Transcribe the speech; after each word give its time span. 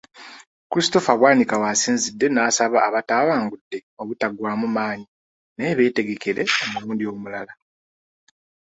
Christopher 0.71 1.15
Bwanika 1.19 1.55
w'asinzidde 1.61 2.27
n'asaba 2.31 2.77
abatawangudde 2.87 3.77
obutaggwaamu 4.01 4.67
maanyi 4.75 5.05
naye 5.55 5.73
beetegekere 5.77 6.43
omulundu 6.65 7.03
omulala. 7.13 7.53